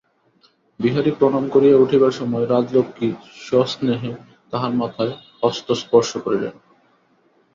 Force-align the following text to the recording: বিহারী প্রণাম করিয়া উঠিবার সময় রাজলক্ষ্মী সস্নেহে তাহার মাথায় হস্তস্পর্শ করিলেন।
বিহারী 0.79 1.11
প্রণাম 1.11 1.45
করিয়া 1.49 1.75
উঠিবার 1.77 2.11
সময় 2.11 2.45
রাজলক্ষ্মী 2.45 3.07
সস্নেহে 3.41 4.11
তাহার 4.51 4.73
মাথায় 4.73 5.13
হস্তস্পর্শ 5.43 6.11
করিলেন। 6.17 6.53